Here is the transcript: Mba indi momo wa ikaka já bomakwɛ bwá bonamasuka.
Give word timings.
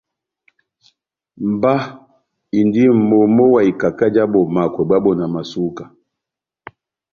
Mba 1.51 1.73
indi 2.59 2.83
momo 3.09 3.43
wa 3.53 3.61
ikaka 3.71 4.05
já 4.15 4.23
bomakwɛ 4.33 4.81
bwá 4.87 4.97
bonamasuka. 5.03 5.83